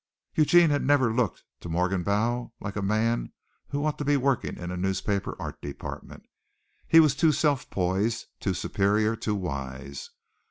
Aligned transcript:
Eugene 0.33 0.71
had 0.71 0.83
never 0.83 1.13
looked 1.13 1.43
to 1.59 1.69
Morgenbau 1.69 2.51
like 2.59 2.75
a 2.75 2.81
man 2.81 3.31
who 3.67 3.85
ought 3.85 3.99
to 3.99 4.03
be 4.03 4.17
working 4.17 4.57
in 4.57 4.71
a 4.71 4.75
newspaper 4.75 5.39
art 5.39 5.61
department. 5.61 6.23
He 6.87 6.99
was 6.99 7.13
too 7.13 7.31
self 7.31 7.69
poised, 7.69 8.25
too 8.39 8.55
superior, 8.55 9.15
too 9.15 9.35
wise. 9.35 10.09